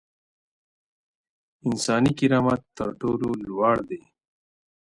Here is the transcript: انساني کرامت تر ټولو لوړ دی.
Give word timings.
انساني 1.67 2.11
کرامت 2.19 2.61
تر 2.77 2.89
ټولو 2.99 3.29
لوړ 3.47 3.75
دی. 3.89 4.01